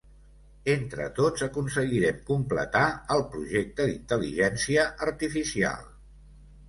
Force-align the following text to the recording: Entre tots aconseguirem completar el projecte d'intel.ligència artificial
Entre 0.71 1.05
tots 1.19 1.43
aconseguirem 1.47 2.23
completar 2.29 2.83
el 3.19 3.23
projecte 3.35 3.87
d'intel.ligència 3.91 4.87
artificial 5.11 5.89